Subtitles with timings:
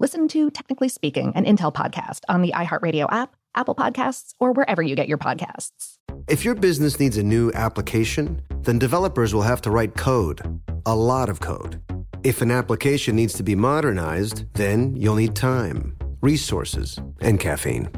[0.00, 4.80] Listen to Technically Speaking, an Intel podcast on the iHeartRadio app, Apple Podcasts, or wherever
[4.80, 5.98] you get your podcasts.
[6.28, 10.94] If your business needs a new application, then developers will have to write code, a
[10.94, 11.82] lot of code.
[12.22, 17.88] If an application needs to be modernized, then you'll need time, resources, and caffeine.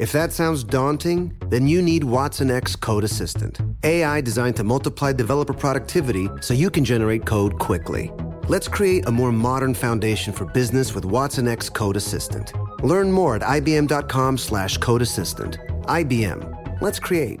[0.00, 5.12] If that sounds daunting, then you need Watson X Code Assistant, AI designed to multiply
[5.12, 8.10] developer productivity so you can generate code quickly.
[8.48, 12.52] Let's create a more modern foundation for business with Watson X Code Assistant.
[12.82, 15.58] Learn more at ibm.com slash code assistant.
[15.84, 16.80] IBM.
[16.80, 17.40] Let's create.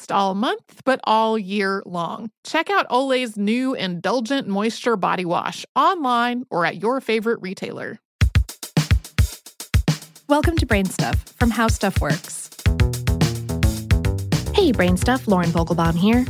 [0.00, 2.30] just all month, but all year long.
[2.42, 7.98] Check out Olay's new Indulgent Moisture Body Wash online or at your favorite retailer.
[10.26, 12.48] Welcome to Brain Stuff from How Stuff Works.
[14.54, 16.24] Hey, Brain Stuff, Lauren Vogelbaum here.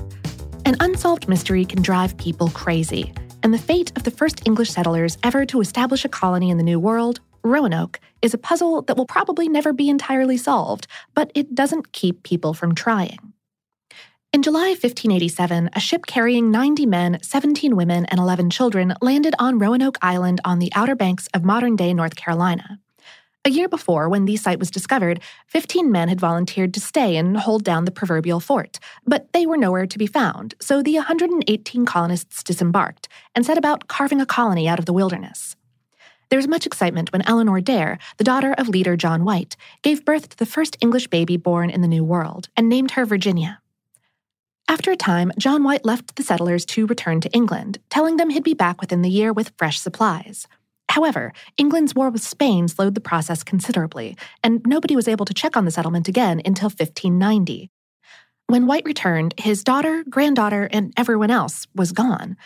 [0.64, 3.12] An unsolved mystery can drive people crazy,
[3.44, 6.64] and the fate of the first English settlers ever to establish a colony in the
[6.64, 11.54] New World Roanoke is a puzzle that will probably never be entirely solved, but it
[11.54, 13.29] doesn't keep people from trying.
[14.32, 19.58] In July 1587, a ship carrying 90 men, 17 women, and 11 children landed on
[19.58, 22.78] Roanoke Island on the Outer Banks of modern day North Carolina.
[23.44, 25.18] A year before, when the site was discovered,
[25.48, 29.56] 15 men had volunteered to stay and hold down the proverbial fort, but they were
[29.56, 34.68] nowhere to be found, so the 118 colonists disembarked and set about carving a colony
[34.68, 35.56] out of the wilderness.
[36.28, 40.28] There was much excitement when Eleanor Dare, the daughter of leader John White, gave birth
[40.28, 43.59] to the first English baby born in the New World and named her Virginia.
[44.70, 48.44] After a time, John White left the settlers to return to England, telling them he'd
[48.44, 50.46] be back within the year with fresh supplies.
[50.88, 55.56] However, England's war with Spain slowed the process considerably, and nobody was able to check
[55.56, 57.68] on the settlement again until 1590.
[58.46, 62.36] When White returned, his daughter, granddaughter, and everyone else was gone.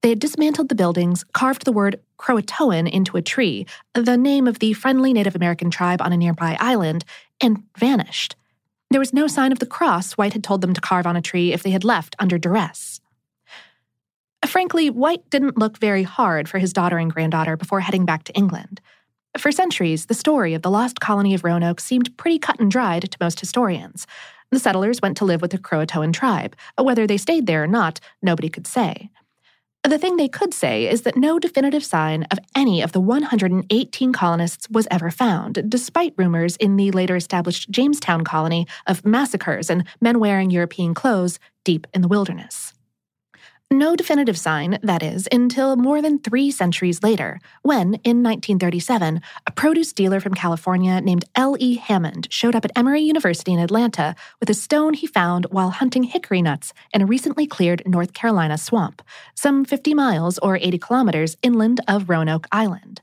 [0.00, 4.58] They had dismantled the buildings, carved the word Croatoan into a tree, the name of
[4.58, 7.04] the friendly Native American tribe on a nearby island,
[7.42, 8.36] and vanished.
[8.90, 11.22] There was no sign of the cross White had told them to carve on a
[11.22, 13.00] tree if they had left under duress.
[14.46, 18.32] Frankly, White didn't look very hard for his daughter and granddaughter before heading back to
[18.34, 18.80] England.
[19.36, 23.10] For centuries, the story of the lost colony of Roanoke seemed pretty cut and dried
[23.10, 24.06] to most historians.
[24.50, 26.54] The settlers went to live with the Croatoan tribe.
[26.80, 29.10] Whether they stayed there or not, nobody could say.
[29.86, 34.12] The thing they could say is that no definitive sign of any of the 118
[34.14, 39.84] colonists was ever found, despite rumors in the later established Jamestown colony of massacres and
[40.00, 42.73] men wearing European clothes deep in the wilderness.
[43.74, 49.50] No definitive sign, that is, until more than three centuries later, when, in 1937, a
[49.50, 51.74] produce dealer from California named L.E.
[51.74, 56.04] Hammond showed up at Emory University in Atlanta with a stone he found while hunting
[56.04, 59.02] hickory nuts in a recently cleared North Carolina swamp,
[59.34, 63.00] some 50 miles or 80 kilometers inland of Roanoke Island.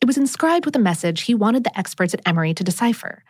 [0.00, 3.22] It was inscribed with a message he wanted the experts at Emory to decipher.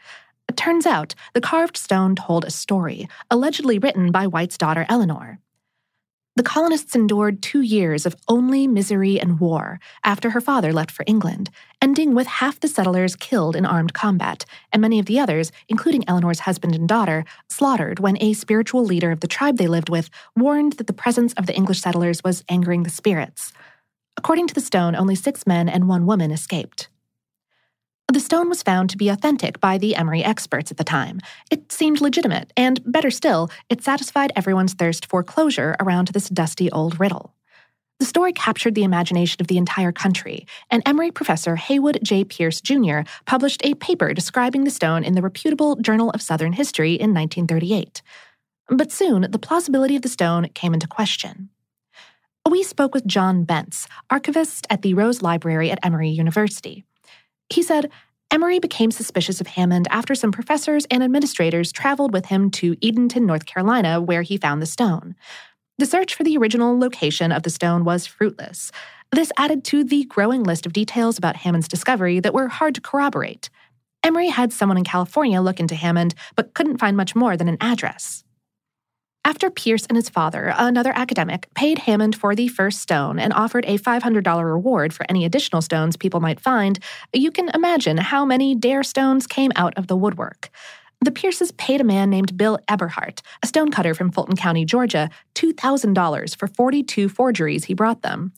[0.49, 5.41] It turns out the carved stone told a story, allegedly written by White's daughter Eleanor.
[6.41, 11.05] The colonists endured two years of only misery and war after her father left for
[11.07, 11.51] England,
[11.83, 16.03] ending with half the settlers killed in armed combat, and many of the others, including
[16.09, 20.09] Eleanor's husband and daughter, slaughtered when a spiritual leader of the tribe they lived with
[20.35, 23.53] warned that the presence of the English settlers was angering the spirits.
[24.17, 26.89] According to the stone, only six men and one woman escaped.
[28.11, 31.21] The stone was found to be authentic by the Emory experts at the time.
[31.49, 36.73] It seemed legitimate, and better still, it satisfied everyone's thirst for closure around this dusty
[36.73, 37.37] old riddle.
[38.01, 42.25] The story captured the imagination of the entire country, and Emory professor Haywood J.
[42.25, 43.03] Pearce Jr.
[43.27, 48.03] published a paper describing the stone in the reputable Journal of Southern History in 1938.
[48.71, 51.51] But soon, the plausibility of the stone came into question.
[52.51, 56.85] We spoke with John Bentz, archivist at the Rose Library at Emory University.
[57.51, 57.91] He said,
[58.31, 63.27] Emory became suspicious of Hammond after some professors and administrators traveled with him to Edenton,
[63.27, 65.17] North Carolina, where he found the stone.
[65.79, 68.71] The search for the original location of the stone was fruitless.
[69.11, 72.81] This added to the growing list of details about Hammond's discovery that were hard to
[72.81, 73.51] corroborate.
[74.05, 77.59] Emory had someone in California look into Hammond, but couldn't find much more than an
[77.61, 78.23] address.
[79.23, 83.65] After Pearce and his father, another academic, paid Hammond for the first stone and offered
[83.67, 86.79] a $500 reward for any additional stones people might find,
[87.13, 90.51] you can imagine how many Dare stones came out of the woodwork.
[91.03, 96.37] The Pearces paid a man named Bill Eberhart, a stonecutter from Fulton County, Georgia, $2,000
[96.37, 98.33] for 42 forgeries he brought them.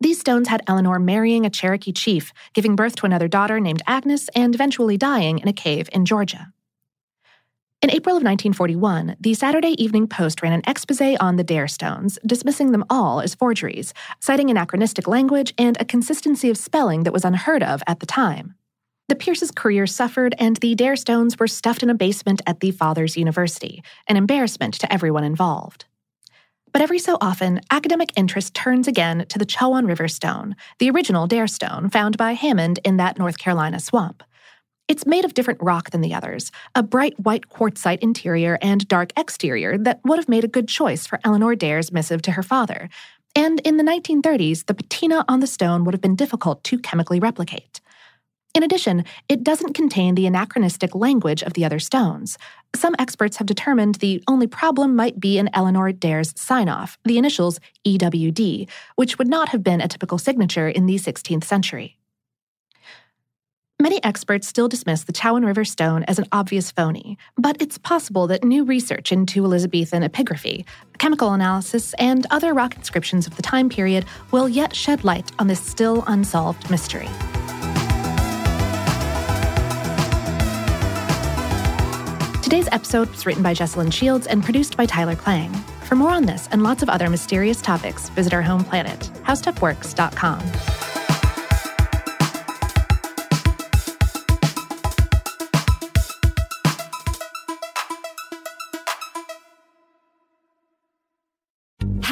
[0.00, 4.28] These stones had Eleanor marrying a Cherokee chief, giving birth to another daughter named Agnes,
[4.34, 6.52] and eventually dying in a cave in Georgia.
[7.80, 12.18] In April of 1941, the Saturday Evening Post ran an expose on the Dare Stones,
[12.26, 17.24] dismissing them all as forgeries, citing anachronistic language and a consistency of spelling that was
[17.24, 18.56] unheard of at the time.
[19.08, 22.72] The Pearce's career suffered, and the Dare Stones were stuffed in a basement at the
[22.72, 25.84] father's university, an embarrassment to everyone involved.
[26.72, 31.28] But every so often, academic interest turns again to the Chowan River Stone, the original
[31.28, 34.24] Dare Stone found by Hammond in that North Carolina swamp.
[34.88, 39.12] It's made of different rock than the others, a bright white quartzite interior and dark
[39.18, 42.88] exterior that would have made a good choice for Eleanor Dare's missive to her father.
[43.36, 47.20] And in the 1930s, the patina on the stone would have been difficult to chemically
[47.20, 47.82] replicate.
[48.54, 52.38] In addition, it doesn't contain the anachronistic language of the other stones.
[52.74, 57.18] Some experts have determined the only problem might be in Eleanor Dare's sign off, the
[57.18, 61.97] initials EWD, which would not have been a typical signature in the 16th century.
[63.80, 68.26] Many experts still dismiss the Chowan River stone as an obvious phony, but it's possible
[68.26, 70.64] that new research into Elizabethan epigraphy,
[70.98, 75.46] chemical analysis, and other rock inscriptions of the time period will yet shed light on
[75.46, 77.08] this still unsolved mystery.
[82.42, 85.52] Today's episode was written by Jessalyn Shields and produced by Tyler Klang.
[85.84, 90.77] For more on this and lots of other mysterious topics, visit our home planet, howstuffworks.com.